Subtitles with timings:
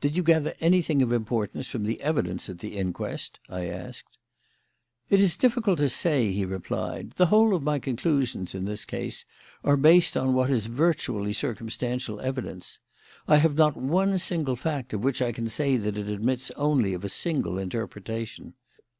[0.00, 4.18] "Did you gather anything of importance from the evidence at the inquest?" I asked.
[5.10, 7.12] "It is difficult to say," he replied.
[7.12, 9.24] "The whole of my conclusions in this case
[9.62, 12.80] are based on what is virtually circumstantial evidence.
[13.28, 16.92] I have not one single fact of which I can say that it admits only
[16.92, 18.54] of a single interpretation.